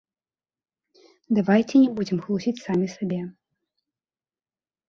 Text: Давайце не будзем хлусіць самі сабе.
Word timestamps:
Давайце 1.39 1.75
не 1.83 1.91
будзем 1.99 2.17
хлусіць 2.25 2.57
самі 2.65 2.87
сабе. 2.97 3.21